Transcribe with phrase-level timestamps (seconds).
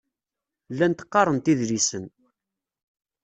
[0.73, 2.05] Llant qqarent idlisen.